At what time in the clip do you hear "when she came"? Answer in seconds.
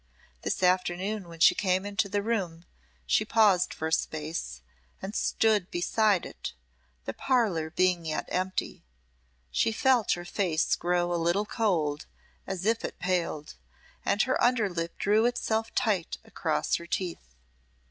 1.27-1.85